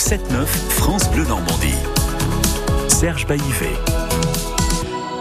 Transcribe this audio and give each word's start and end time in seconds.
7-9, 0.00 0.46
France 0.46 1.10
Bleu 1.10 1.24
Normandie. 1.24 1.76
Serge 2.88 3.26
Baillivet. 3.26 3.76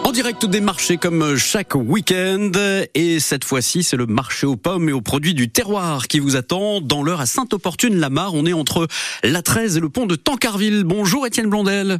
En 0.05 0.13
direct 0.13 0.45
des 0.45 0.61
marchés 0.61 0.95
comme 0.95 1.35
chaque 1.35 1.75
week-end. 1.75 2.51
Et 2.95 3.19
cette 3.19 3.43
fois-ci, 3.43 3.83
c'est 3.83 3.97
le 3.97 4.05
marché 4.05 4.47
aux 4.47 4.55
pommes 4.55 4.87
et 4.87 4.93
aux 4.93 5.01
produits 5.01 5.33
du 5.33 5.49
terroir 5.49 6.07
qui 6.07 6.19
vous 6.19 6.37
attend 6.37 6.79
dans 6.79 7.03
l'heure 7.03 7.19
à 7.19 7.25
Sainte-Opportune-Lamar. 7.25 8.33
On 8.33 8.45
est 8.45 8.53
entre 8.53 8.87
la 9.21 9.41
13 9.41 9.75
et 9.75 9.81
le 9.81 9.89
pont 9.89 10.05
de 10.05 10.15
Tancarville. 10.15 10.85
Bonjour 10.85 11.27
Étienne 11.27 11.49
Blondel. 11.49 11.99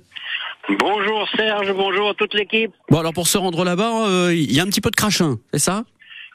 Bonjour 0.79 1.27
Serge, 1.35 1.73
bonjour 1.73 2.11
à 2.11 2.13
toute 2.13 2.33
l'équipe. 2.33 2.71
Bon 2.89 2.99
alors 2.99 3.13
pour 3.13 3.27
se 3.27 3.37
rendre 3.37 3.65
là-bas, 3.65 4.07
euh, 4.07 4.33
il 4.33 4.53
y 4.53 4.61
a 4.61 4.63
un 4.63 4.67
petit 4.67 4.81
peu 4.81 4.91
de 4.91 4.95
crachin, 4.95 5.37
c'est 5.51 5.59
ça? 5.59 5.83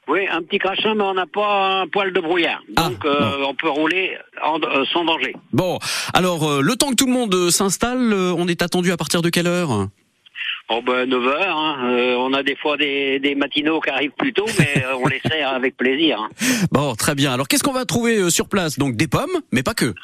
Oui, 0.09 0.21
un 0.31 0.43
petit 0.43 0.59
crachin, 0.59 0.95
mais 0.95 1.03
on 1.05 1.15
n'a 1.15 1.27
pas 1.27 1.81
un 1.83 1.87
poil 1.89 2.13
de 2.13 2.21
brouillard. 2.21 2.61
Ah, 2.77 2.89
Donc 2.91 3.05
euh, 3.05 3.45
on 3.49 3.55
peut 3.55 3.71
rouler 3.71 4.17
en- 4.43 4.61
euh, 4.61 4.85
sans 4.93 5.05
danger. 5.05 5.35
Bon, 5.53 5.79
alors 6.13 6.45
euh, 6.49 6.61
le 6.61 6.77
temps 6.77 6.91
que 6.91 6.97
tout 6.97 7.07
le 7.07 7.13
monde 7.13 7.51
s'installe, 7.51 8.13
on 8.13 8.47
est 8.49 8.61
attendu 8.63 8.93
à 8.93 8.97
partir 8.97 9.23
de 9.23 9.31
quelle 9.31 9.47
heure? 9.47 9.89
Oh 10.71 10.81
ben 10.87 11.07
9 11.09 11.27
heures, 11.27 11.57
hein. 11.59 11.91
Euh, 11.91 12.15
on 12.19 12.33
a 12.33 12.43
des 12.43 12.57
fois 12.57 12.77
des, 12.79 13.19
des 13.19 13.35
matinaux 13.35 13.81
qui 13.81 13.91
arrivent 13.91 14.13
plus 14.19 14.33
tôt, 14.33 14.47
mais 14.59 14.83
euh, 14.83 14.95
on 15.03 15.07
les 15.09 15.21
sert 15.31 15.49
avec 15.51 15.77
plaisir. 15.77 16.19
hein. 16.21 16.29
Bon, 16.73 16.95
très 16.95 17.15
bien. 17.15 17.33
Alors 17.33 17.49
qu'est-ce 17.49 17.63
qu'on 17.63 17.73
va 17.73 17.85
trouver 17.85 18.17
euh, 18.19 18.31
sur 18.31 18.49
place? 18.49 18.79
Donc 18.79 18.97
des 18.97 19.07
pommes, 19.07 19.41
mais 19.53 19.63
pas 19.63 19.75
que. 19.75 19.95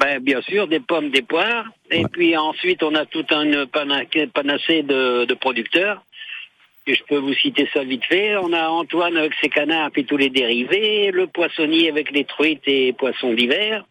Ben, 0.00 0.20
bien 0.22 0.40
sûr, 0.42 0.68
des 0.68 0.78
pommes, 0.80 1.10
des 1.10 1.22
poires. 1.22 1.64
Et 1.90 2.04
puis 2.12 2.36
ensuite, 2.36 2.82
on 2.84 2.94
a 2.94 3.06
tout 3.06 3.24
un 3.30 3.66
pana- 3.66 4.04
panacée 4.32 4.82
de, 4.82 5.24
de 5.24 5.34
producteurs. 5.34 6.02
Et 6.88 6.94
je 6.94 7.02
peux 7.04 7.18
vous 7.18 7.34
citer 7.34 7.68
ça 7.74 7.84
vite 7.84 8.04
fait. 8.06 8.36
On 8.38 8.52
a 8.54 8.68
Antoine 8.68 9.16
avec 9.18 9.32
ses 9.42 9.50
canards 9.50 9.90
et 9.94 10.04
tous 10.04 10.16
les 10.16 10.30
dérivés. 10.30 11.10
Le 11.12 11.26
poissonnier 11.26 11.90
avec 11.90 12.10
les 12.10 12.24
truites 12.24 12.62
et 12.66 12.94
poissons 12.94 13.34
d'hiver. 13.34 13.84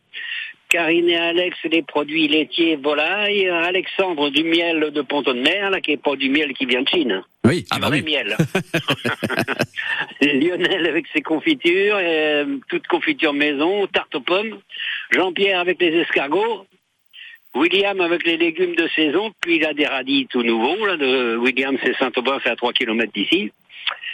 Karine 0.70 1.08
et 1.08 1.16
Alex, 1.16 1.56
les 1.72 1.84
produits 1.84 2.28
laitiers, 2.28 2.76
volailles. 2.76 3.48
Alexandre 3.48 4.32
du 4.32 4.44
miel 4.44 4.92
de 4.92 5.02
Ponton 5.02 5.34
de 5.36 5.40
Mer, 5.42 5.70
là, 5.70 5.80
qui 5.80 5.92
est 5.92 6.02
pas 6.02 6.16
du 6.16 6.30
miel 6.30 6.54
qui 6.54 6.66
vient 6.66 6.82
de 6.82 6.90
Chine. 6.90 7.22
Oui, 7.46 7.62
Du 7.62 7.68
ah 7.72 7.80
bah 7.80 7.88
vrai 7.88 8.02
oui. 8.04 8.12
miel. 8.12 8.36
Lionel 10.22 10.88
avec 10.88 11.06
ses 11.14 11.22
confitures, 11.22 11.98
euh, 12.02 12.58
toute 12.68 12.88
confiture 12.88 13.34
maison, 13.34 13.88
tarte 13.88 14.16
aux 14.16 14.22
pommes. 14.22 14.58
Jean-Pierre 15.12 15.60
avec 15.60 15.80
les 15.80 15.96
escargots. 16.02 16.66
William 17.58 18.00
avec 18.02 18.26
les 18.26 18.38
légumes 18.38 18.76
de 18.76 18.88
saison, 18.90 19.32
puis 19.42 19.56
il 19.58 19.66
a 19.66 19.74
des 19.74 19.86
radis 19.86 20.28
tout 20.30 20.44
nouveaux. 20.44 20.86
Là, 20.86 20.96
de 20.96 21.36
William, 21.38 21.78
c'est 21.84 21.96
Saint-Aubin, 21.98 22.40
c'est 22.44 22.52
à 22.52 22.56
3 22.56 22.74
km 22.74 23.12
d'ici. 23.12 23.52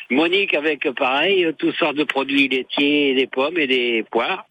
Monique 0.09 0.53
avec, 0.53 0.89
pareil, 0.91 1.47
toutes 1.57 1.75
sortes 1.75 1.95
de 1.95 2.03
produits 2.03 2.47
laitiers, 2.47 3.13
des 3.15 3.27
pommes 3.27 3.57
et 3.57 3.67
des 3.67 4.03
poires. 4.09 4.45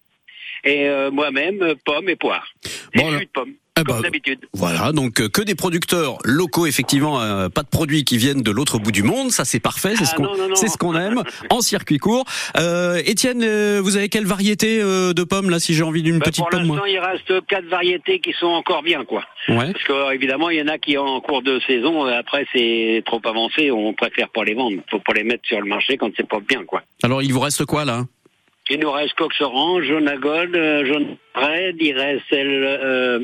Et 0.65 0.87
euh, 0.87 1.11
moi-même, 1.11 1.59
pommes 1.85 2.09
et 2.09 2.15
poires. 2.15 2.47
Et 2.93 2.99
Bon, 2.99 3.11
jus 3.11 3.25
de 3.25 3.29
pommes, 3.33 3.53
Eh 3.77 3.83
comme 3.83 3.95
ben, 3.97 4.01
d'habitude. 4.03 4.39
Voilà, 4.53 4.91
donc 4.93 5.19
euh, 5.19 5.27
que 5.27 5.41
des 5.41 5.55
producteurs 5.55 6.17
locaux, 6.23 6.67
effectivement, 6.67 7.19
euh, 7.21 7.49
pas 7.49 7.63
de 7.63 7.67
produits 7.67 8.03
qui 8.05 8.17
viennent 8.17 8.41
de 8.43 8.51
l'autre 8.51 8.77
bout 8.79 8.91
du 8.91 9.03
monde, 9.03 9.31
ça 9.31 9.43
c'est 9.45 9.59
parfait, 9.59 9.95
c'est 9.97 10.03
Ah, 10.03 10.11
ce 10.11 10.15
qu'on 10.15 10.23
non. 10.23 10.55
c'est 10.55 10.67
ce 10.67 10.77
qu'on 10.77 10.95
aime 10.95 11.23
en 11.49 11.59
circuit 11.61 11.97
court. 11.97 12.23
Euh, 12.57 13.01
Étienne, 13.05 13.41
euh, 13.43 13.81
vous 13.83 13.97
avez 13.97 14.07
quelle 14.09 14.25
variété 14.25 14.79
euh, 14.81 15.11
de 15.13 15.23
pommes 15.23 15.49
là 15.49 15.59
si 15.59 15.73
j'ai 15.73 15.83
envie 15.83 16.03
d'une 16.03 16.19
Ben, 16.19 16.25
petite 16.25 16.43
pour 16.43 16.49
pomme 16.49 16.65
moi 16.65 16.77
l'instant, 16.77 16.91
il 16.91 16.99
reste 16.99 17.47
quatre 17.47 17.65
variétés 17.65 18.19
qui 18.19 18.31
sont 18.33 18.45
encore 18.47 18.83
bien, 18.83 19.03
quoi. 19.05 19.23
Ouais. 19.49 19.73
Parce 19.73 19.83
que 19.83 20.13
évidemment, 20.13 20.49
il 20.49 20.59
y 20.59 20.61
en 20.61 20.67
a 20.69 20.77
qui 20.77 20.97
en 20.97 21.19
cours 21.19 21.41
de 21.41 21.59
saison, 21.67 22.05
après 22.05 22.45
c'est 22.53 23.01
trop 23.05 23.19
avancé, 23.25 23.71
on 23.71 23.93
préfère 23.93 24.29
pas 24.29 24.43
les 24.45 24.53
vendre. 24.53 24.77
Faut 24.89 24.99
pas 24.99 25.13
les 25.13 25.23
mettre 25.23 25.45
sur 25.47 25.59
le 25.59 25.65
marché 25.67 25.97
quand 25.97 26.09
c'est 26.15 26.27
pas 26.29 26.39
bien, 26.39 26.63
quoi. 26.63 26.83
Alors 27.01 27.21
il 27.21 27.33
vous 27.33 27.39
reste 27.41 27.65
quoi 27.65 27.83
là? 27.85 28.05
Il 28.69 28.79
nous 28.79 28.91
reste 28.91 29.13
cox 29.15 29.39
orange, 29.41 29.85
jaune 29.85 30.07
à 30.07 30.17
gold, 30.17 30.55
euh, 30.55 30.85
jaune 30.85 31.17
red, 31.35 31.75
il 31.79 31.97
reste 31.97 32.23
elle, 32.31 32.63
euh, 32.63 33.19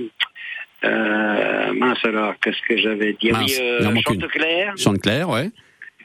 euh, 0.83 1.73
mince 1.73 2.03
alors, 2.03 2.33
qu'est-ce 2.41 2.61
que 2.67 2.77
j'avais 2.77 3.13
dit? 3.13 3.31
Mince, 3.31 3.57
Oui, 3.57 3.61
euh. 3.61 4.01
Chanteclair, 4.05 4.73
Chanteclair, 4.77 5.29
ouais. 5.29 5.49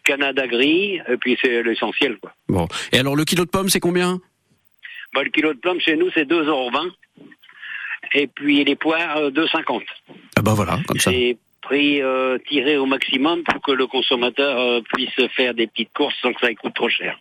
Canada 0.05 0.47
gris, 0.47 1.01
et 1.09 1.17
puis 1.17 1.37
c'est 1.41 1.63
l'essentiel, 1.63 2.19
quoi. 2.19 2.33
Bon. 2.49 2.69
Et 2.93 2.99
alors 2.99 3.17
le 3.17 3.25
kilo 3.25 3.45
de 3.45 3.51
pommes 3.51 3.69
c'est 3.69 3.81
combien? 3.81 4.21
Bah, 5.15 5.23
le 5.23 5.31
kilo 5.31 5.55
de 5.55 5.59
pommes 5.59 5.81
chez 5.81 5.97
nous, 5.97 6.11
c'est 6.13 6.29
2,20 6.29 6.47
euros. 6.47 6.71
Et 8.15 8.27
puis 8.27 8.65
les 8.65 8.77
poires, 8.77 9.17
euh, 9.17 9.31
2,50. 9.31 9.83
Ah 10.37 10.43
bah 10.43 10.53
voilà, 10.55 10.79
comme 10.87 10.99
ça. 10.99 11.11
C'est 11.11 11.39
prix 11.63 12.03
euh, 12.03 12.39
tiré 12.47 12.77
au 12.77 12.87
maximum 12.87 13.43
pour 13.45 13.63
que 13.63 13.73
le 13.73 13.87
consommateur 13.87 14.61
euh, 14.61 14.81
puisse 14.93 15.15
faire 15.35 15.55
des 15.55 15.67
petites 15.67 15.93
courses 15.95 16.15
sans 16.21 16.33
que 16.33 16.41
ça 16.41 16.53
coûte 16.55 16.75
trop 16.75 16.89
cher. 16.89 17.19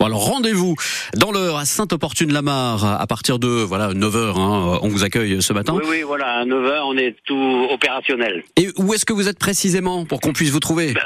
Bon 0.00 0.06
alors 0.06 0.24
rendez-vous 0.24 0.74
dans 1.16 1.32
l'heure 1.32 1.56
à 1.56 1.64
Sainte-Opportune-Lamar 1.64 2.84
à 3.00 3.06
partir 3.06 3.38
de 3.38 3.48
voilà 3.48 3.92
9h 3.92 4.38
hein, 4.38 4.78
on 4.82 4.88
vous 4.88 5.04
accueille 5.04 5.42
ce 5.42 5.52
matin. 5.52 5.74
Oui, 5.76 5.82
oui, 5.88 6.02
voilà, 6.02 6.40
à 6.40 6.44
9h, 6.44 6.80
on 6.86 6.96
est 6.96 7.16
tout 7.26 7.66
opérationnel. 7.70 8.42
Et 8.56 8.68
où 8.76 8.94
est-ce 8.94 9.04
que 9.04 9.12
vous 9.12 9.28
êtes 9.28 9.38
précisément 9.38 10.04
pour 10.04 10.20
qu'on 10.20 10.32
puisse 10.32 10.50
vous 10.50 10.60
trouver? 10.60 10.92
Ben, 10.94 11.02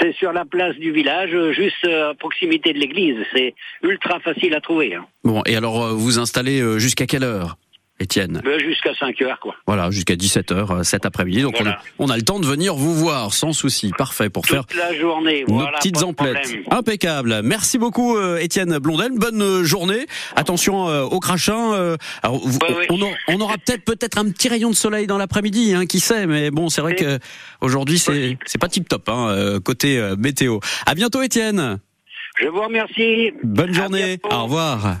C'est 0.00 0.14
sur 0.16 0.32
la 0.32 0.44
place 0.44 0.76
du 0.76 0.92
village, 0.92 1.30
juste 1.52 1.74
euh, 1.84 2.10
à 2.10 2.14
proximité 2.14 2.72
de 2.72 2.78
l'église. 2.78 3.16
C'est 3.34 3.54
ultra 3.82 4.20
facile 4.20 4.54
à 4.54 4.60
trouver. 4.60 4.94
hein. 4.94 5.04
Bon, 5.24 5.42
et 5.46 5.56
alors 5.56 5.84
euh, 5.84 5.92
vous 5.92 6.18
installez 6.18 6.60
euh, 6.60 6.78
jusqu'à 6.78 7.06
quelle 7.06 7.24
heure? 7.24 7.56
Étienne 8.00 8.40
Ben, 8.44 8.58
Jusqu'à 8.60 8.94
5 8.94 9.20
heures, 9.22 9.40
quoi. 9.40 9.54
Voilà, 9.66 9.90
jusqu'à 9.90 10.14
17h 10.14 10.84
cet 10.84 11.04
après-midi. 11.06 11.42
Donc 11.42 11.56
Voilà. 11.58 11.78
on, 11.98 12.04
a, 12.04 12.08
on 12.08 12.10
a 12.12 12.16
le 12.16 12.22
temps 12.22 12.38
de 12.38 12.46
venir 12.46 12.74
vous 12.76 12.94
voir 12.94 13.32
sans 13.34 13.52
souci. 13.52 13.90
Parfait 13.98 14.30
pour 14.30 14.46
faire 14.46 14.64
Toute 14.66 14.78
la 14.78 14.94
journée, 14.94 15.44
nos 15.48 15.54
voilà. 15.56 15.78
petites 15.78 16.02
emplettes. 16.02 16.54
Impeccable. 16.70 17.40
Merci 17.42 17.78
beaucoup 17.78 18.16
euh, 18.16 18.38
Étienne 18.38 18.78
Blondel. 18.78 19.12
Bonne 19.16 19.42
euh, 19.42 19.64
journée. 19.64 20.06
Attention 20.36 20.88
euh, 20.88 21.02
au 21.02 21.18
crachin. 21.20 21.72
euh, 21.74 21.96
alors, 22.22 22.38
vous- 22.38 22.58
on, 22.90 23.00
aura- 23.02 23.14
on 23.28 23.40
aura 23.40 23.54
peut-être 23.58 23.84
peut-être 23.84 24.18
un 24.18 24.30
petit 24.30 24.48
rayon 24.48 24.70
de 24.70 24.76
soleil 24.76 25.06
dans 25.06 25.18
l'après-midi, 25.18 25.74
hein, 25.74 25.86
qui 25.86 25.98
sait. 26.00 26.26
Mais 26.26 26.50
bon, 26.50 26.68
c'est 26.68 26.80
vrai 26.80 26.94
que 26.94 27.18
aujourd'hui 27.60 27.98
c'est 27.98 28.38
c'est 28.46 28.58
pas 28.60 28.68
tip 28.68 28.88
top 28.88 29.08
hein, 29.08 29.28
euh, 29.30 29.60
côté 29.60 29.98
euh, 29.98 30.14
météo. 30.16 30.60
À 30.86 30.94
bientôt 30.94 31.20
Étienne. 31.22 31.78
Je 32.40 32.46
vous 32.46 32.62
remercie. 32.62 33.32
Bonne 33.42 33.72
journée. 33.74 34.18
Au 34.30 34.44
revoir. 34.44 34.98